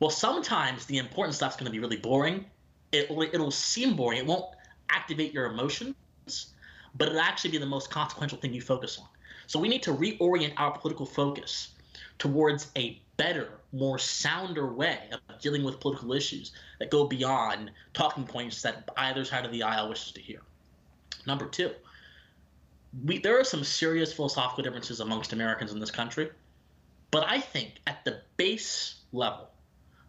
[0.00, 2.46] Well, sometimes the important stuff's going to be really boring.
[2.92, 4.18] It, it'll seem boring.
[4.18, 4.46] It won't
[4.90, 6.54] activate your emotions,
[6.96, 9.06] but it'll actually be the most consequential thing you focus on.
[9.46, 11.68] So we need to reorient our political focus
[12.18, 18.24] towards a better, more sounder way of dealing with political issues that go beyond talking
[18.24, 20.40] points that either side of the aisle wishes to hear.
[21.26, 21.72] Number two,
[23.04, 26.30] we there are some serious philosophical differences amongst Americans in this country,
[27.10, 29.50] but I think at the base level,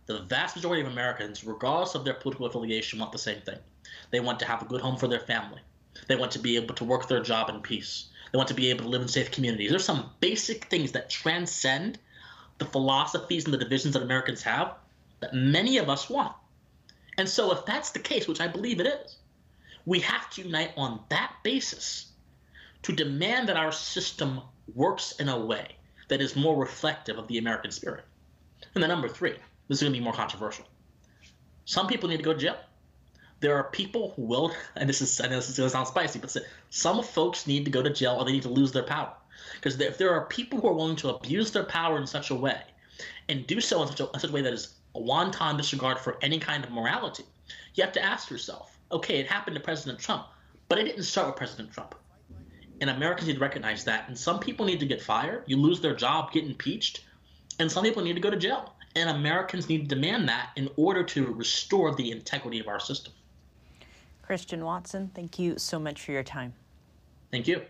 [0.05, 3.59] the vast majority of Americans, regardless of their political affiliation, want the same thing.
[4.11, 5.61] They want to have a good home for their family.
[6.07, 8.07] They want to be able to work their job in peace.
[8.31, 9.69] They want to be able to live in safe communities.
[9.69, 11.99] There's some basic things that transcend
[12.57, 14.75] the philosophies and the divisions that Americans have
[15.19, 16.33] that many of us want.
[17.17, 19.17] And so, if that's the case, which I believe it is,
[19.85, 22.11] we have to unite on that basis
[22.83, 24.41] to demand that our system
[24.73, 25.75] works in a way
[26.07, 28.05] that is more reflective of the American spirit.
[28.73, 29.33] And then, number three,
[29.67, 30.65] this is going to be more controversial.
[31.65, 32.57] Some people need to go to jail.
[33.41, 35.87] There are people who will, and this is, I know this is going to sound
[35.87, 36.35] spicy, but
[36.69, 39.13] some folks need to go to jail or they need to lose their power.
[39.55, 42.35] Because if there are people who are willing to abuse their power in such a
[42.35, 42.61] way
[43.29, 45.99] and do so in such a, in such a way that is a wanton disregard
[45.99, 47.23] for any kind of morality,
[47.75, 50.25] you have to ask yourself okay, it happened to President Trump,
[50.67, 51.93] but it didn't start with President Trump.
[52.81, 54.07] And Americans need to recognize that.
[54.07, 57.05] And some people need to get fired, you lose their job, get impeached,
[57.59, 58.73] and some people need to go to jail.
[58.95, 63.13] And Americans need to demand that in order to restore the integrity of our system.
[64.29, 66.53] Christian Watson, thank you so much for your time.
[67.31, 67.63] Thank you.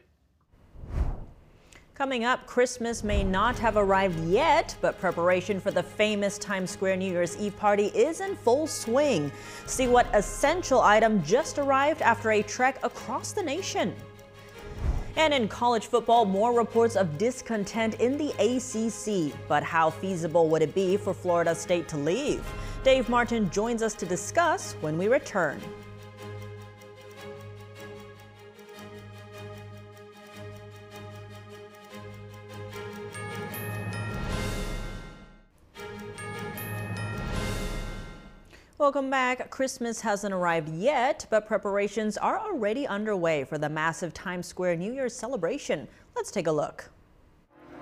[1.93, 6.97] Coming up, Christmas may not have arrived yet, but preparation for the famous Times Square
[6.97, 9.31] New Year's Eve party is in full swing.
[9.67, 13.95] See what essential item just arrived after a trek across the nation.
[15.15, 19.33] And in college football, more reports of discontent in the ACC.
[19.47, 22.45] But how feasible would it be for Florida State to leave?
[22.83, 25.61] Dave Martin joins us to discuss when we return.
[38.79, 39.49] Welcome back.
[39.49, 44.93] Christmas hasn't arrived yet, but preparations are already underway for the massive Times Square New
[44.93, 45.85] Year's celebration.
[46.15, 46.89] Let's take a look.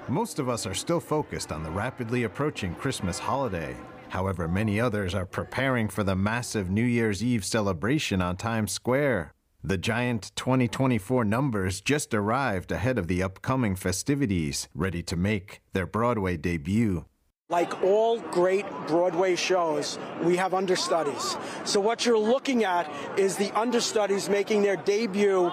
[0.08, 3.76] Most of us are still focused on the rapidly approaching Christmas holiday.
[4.10, 9.36] However, many others are preparing for the massive New Year's Eve celebration on Times Square.
[9.64, 15.86] The giant 2024 numbers just arrived ahead of the upcoming festivities, ready to make their
[15.86, 17.06] Broadway debut.
[17.50, 21.38] Like all great Broadway shows, we have understudies.
[21.64, 25.50] So what you're looking at is the understudies making their debut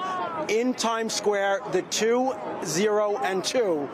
[0.48, 2.34] in Times Square, the 2,
[2.64, 3.88] 0, and 2.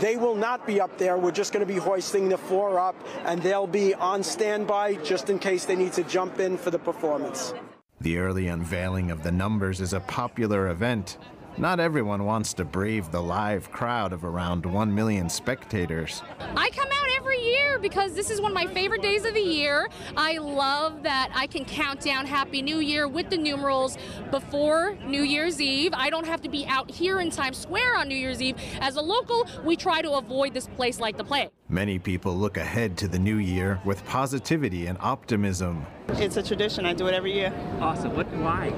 [0.00, 1.16] They will not be up there.
[1.16, 5.30] We're just going to be hoisting the four up, and they'll be on standby just
[5.30, 7.54] in case they need to jump in for the performance.
[8.00, 11.18] The early unveiling of the numbers is a popular event.
[11.56, 16.20] Not everyone wants to brave the live crowd of around 1 million spectators.
[16.56, 19.40] I come out every year because this is one of my favorite days of the
[19.40, 19.88] year.
[20.16, 23.96] I love that I can count down Happy New Year with the numerals
[24.32, 25.92] before New Year's Eve.
[25.94, 28.56] I don't have to be out here in Times Square on New Year's Eve.
[28.80, 31.50] As a local, we try to avoid this place like the plague.
[31.68, 35.86] Many people look ahead to the new year with positivity and optimism.
[36.08, 36.84] It's a tradition.
[36.84, 37.52] I do it every year.
[37.80, 38.14] Awesome.
[38.16, 38.26] What?
[38.36, 38.70] Why?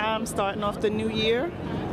[0.00, 1.50] I'm starting off the new year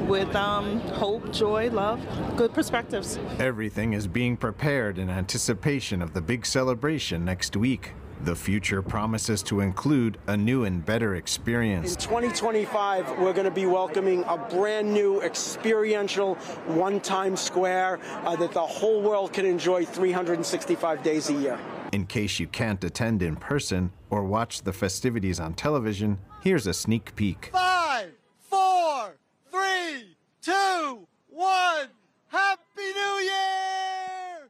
[0.08, 2.00] with um, hope, joy, love,
[2.38, 3.18] good perspectives.
[3.40, 7.94] Everything is being prepared in anticipation of the big celebration next week.
[8.24, 11.94] The future promises to include a new and better experience.
[11.94, 16.36] In 2025, we're going to be welcoming a brand new experiential
[16.66, 21.60] One Times Square uh, that the whole world can enjoy 365 days a year.
[21.92, 26.74] In case you can't attend in person or watch the festivities on television, here's a
[26.74, 27.50] sneak peek.
[27.52, 29.18] Five, four,
[29.52, 31.90] three, two, one.
[32.28, 34.50] Happy New Year!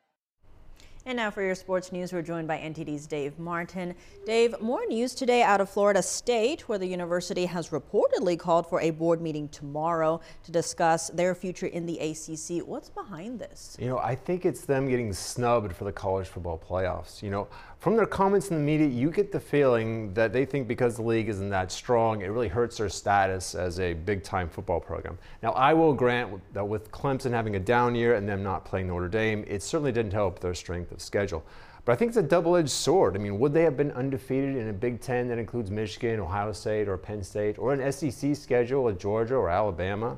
[1.07, 3.93] And now for your sports news, we're joined by NTD's Dave Martin.
[4.25, 8.81] Dave, more news today out of Florida State, where the university has reportedly called for
[8.81, 12.67] a board meeting tomorrow to discuss their future in the ACC.
[12.67, 13.77] What's behind this?
[13.79, 17.21] You know, I think it's them getting snubbed for the college football playoffs.
[17.21, 17.47] You know,
[17.85, 21.03] from their comments in the media, you get the feeling that they think because the
[21.03, 25.19] league isn't that strong, it really hurts their status as a big time football program.
[25.43, 28.87] Now, I will grant that with Clemson having a down year and them not playing
[28.87, 31.45] Notre Dame, it certainly didn't help their strength of schedule.
[31.85, 33.15] But I think it's a double edged sword.
[33.15, 36.53] I mean, would they have been undefeated in a Big Ten that includes Michigan, Ohio
[36.53, 40.17] State, or Penn State, or an SEC schedule with Georgia or Alabama?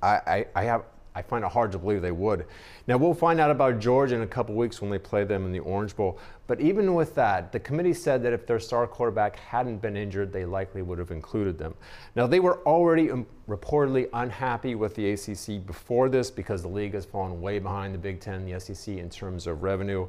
[0.00, 2.46] I, I, I have I find it hard to believe they would.
[2.86, 5.52] Now, we'll find out about Georgia in a couple weeks when they play them in
[5.52, 6.18] the Orange Bowl.
[6.46, 10.32] But even with that, the committee said that if their star quarterback hadn't been injured,
[10.32, 11.74] they likely would have included them.
[12.14, 16.94] Now, they were already um, reportedly unhappy with the ACC before this because the league
[16.94, 20.06] has fallen way behind the Big Ten the SEC in terms of revenue.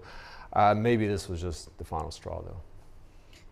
[0.53, 2.61] Uh, maybe this was just the final straw, though.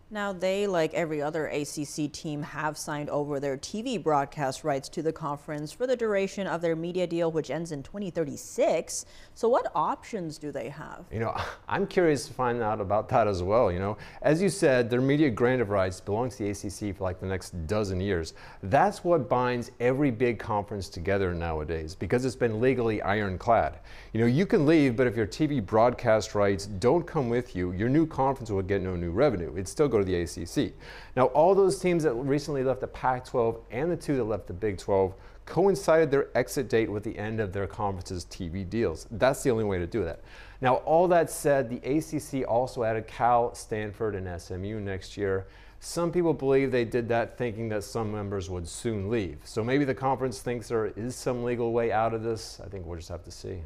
[0.09, 5.01] Now, they, like every other ACC team, have signed over their TV broadcast rights to
[5.01, 9.05] the conference for the duration of their media deal, which ends in 2036.
[9.33, 11.03] So, what options do they have?
[11.11, 11.35] You know,
[11.67, 13.69] I'm curious to find out about that as well.
[13.69, 17.03] You know, as you said, their media grant of rights belongs to the ACC for
[17.03, 18.33] like the next dozen years.
[18.63, 23.79] That's what binds every big conference together nowadays because it's been legally ironclad.
[24.13, 27.73] You know, you can leave, but if your TV broadcast rights don't come with you,
[27.73, 29.53] your new conference will get no new revenue.
[29.57, 30.73] It's still go to the ACC.
[31.15, 34.47] Now, all those teams that recently left the Pac 12 and the two that left
[34.47, 35.13] the Big 12
[35.45, 39.07] coincided their exit date with the end of their conference's TV deals.
[39.11, 40.21] That's the only way to do that.
[40.61, 45.47] Now, all that said, the ACC also added Cal, Stanford, and SMU next year.
[45.79, 49.37] Some people believe they did that thinking that some members would soon leave.
[49.43, 52.59] So maybe the conference thinks there is some legal way out of this.
[52.63, 53.59] I think we'll just have to see.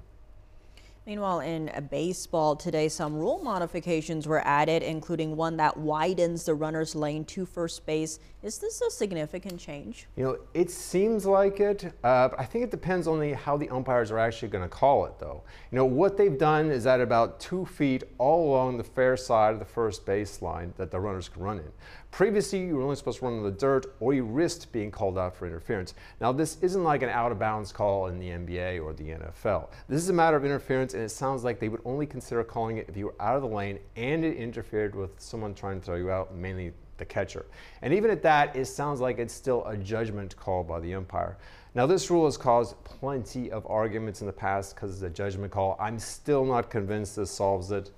[1.08, 6.94] Meanwhile, in baseball today, some rule modifications were added, including one that widens the runner's
[6.94, 8.20] lane to first base.
[8.44, 10.06] Is this a significant change?
[10.16, 11.92] You know, it seems like it.
[12.04, 15.08] Uh, I think it depends on the, how the umpires are actually going to call
[15.08, 15.42] it, though.
[15.72, 19.54] You know, what they've done is at about two feet all along the fair side
[19.54, 21.72] of the first baseline that the runners can run in.
[22.12, 25.18] Previously, you were only supposed to run in the dirt or you risked being called
[25.18, 25.94] out for interference.
[26.20, 29.70] Now, this isn't like an out of bounds call in the NBA or the NFL.
[29.88, 32.78] This is a matter of interference, and it sounds like they would only consider calling
[32.78, 35.86] it if you were out of the lane and it interfered with someone trying to
[35.86, 37.46] throw you out, mainly the catcher.
[37.82, 41.38] And even at that, it sounds like it's still a judgment call by the umpire.
[41.76, 45.54] Now, this rule has caused plenty of arguments in the past because it's a judgment
[45.54, 45.78] call.
[45.80, 47.90] I'm still not convinced this solves it,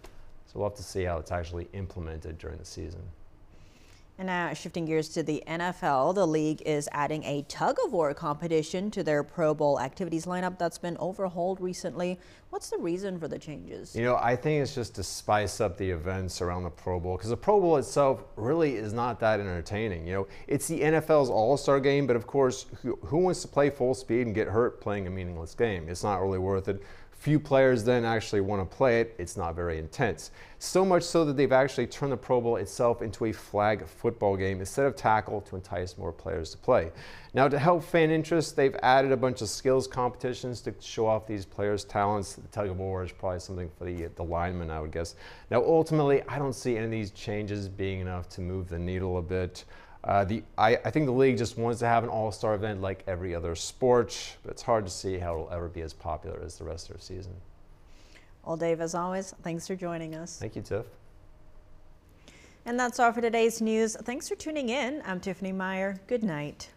[0.45, 3.01] so we'll have to see how it's actually implemented during the season.
[4.19, 8.13] And now shifting gears to the NFL, the league is adding a tug of war
[8.13, 12.19] competition to their Pro Bowl activities lineup that's been overhauled recently.
[12.51, 13.95] What's the reason for the changes?
[13.95, 17.17] You know, I think it's just to spice up the events around the Pro Bowl
[17.17, 20.05] because the Pro Bowl itself really is not that entertaining.
[20.05, 23.47] You know, it's the NFL's All Star game, but of course, who, who wants to
[23.47, 25.89] play full speed and get hurt playing a meaningless game?
[25.89, 26.83] It's not really worth it.
[27.23, 29.15] Few players then actually want to play it.
[29.17, 30.31] It's not very intense.
[30.59, 34.35] So much so that they've actually turned the Pro Bowl itself into a flag football
[34.35, 36.91] game instead of tackle to entice more players to play.
[37.33, 41.25] Now, to help fan interest, they've added a bunch of skills competitions to show off
[41.25, 42.33] these players' talents.
[42.33, 45.15] The tug of war is probably something for the, the linemen, I would guess.
[45.49, 49.17] Now, ultimately, I don't see any of these changes being enough to move the needle
[49.17, 49.63] a bit.
[50.03, 53.03] Uh, the, I, I, think the league just wants to have an all-star event like
[53.07, 56.57] every other sport, but it's hard to see how it'll ever be as popular as
[56.57, 57.33] the rest of the season.
[58.45, 60.37] Well, Dave, as always, thanks for joining us.
[60.37, 60.85] Thank you, Tiff.
[62.65, 63.95] And that's all for today's news.
[64.03, 65.01] Thanks for tuning in.
[65.05, 65.97] I'm Tiffany Meyer.
[66.07, 66.69] Good night.